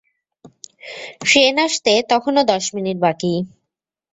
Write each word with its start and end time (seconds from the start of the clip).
Train 1.21 1.55
আসতে 1.65 1.93
তখনও 2.09 2.41
দশ 2.43 2.65
মিনিট 2.75 2.97
বাকি। 3.01 3.33